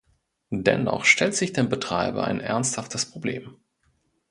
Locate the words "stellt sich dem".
1.05-1.69